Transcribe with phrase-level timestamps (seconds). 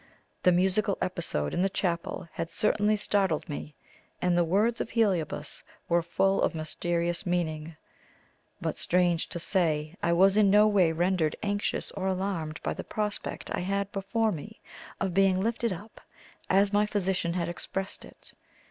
[0.41, 3.75] The musical episode in the chapel had certainly startled me,
[4.19, 7.75] and the words of Heliobas were full of mysterious meaning;
[8.59, 12.83] but, strange to say, I was in no way rendered anxious or alarmed by the
[12.83, 14.59] prospect I had before me
[14.99, 16.01] of being "lifted up,"
[16.49, 18.33] as my physician had expressed it.